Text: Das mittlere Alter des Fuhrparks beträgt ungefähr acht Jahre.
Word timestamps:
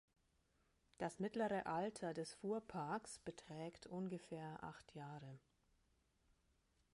Das 0.97 1.19
mittlere 1.19 1.67
Alter 1.67 2.15
des 2.15 2.33
Fuhrparks 2.33 3.19
beträgt 3.19 3.85
ungefähr 3.85 4.57
acht 4.63 4.95
Jahre. 4.95 5.37